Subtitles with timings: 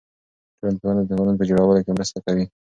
[0.57, 2.45] ټولنپوهنه د قانون په جوړولو کې مرسته کوي.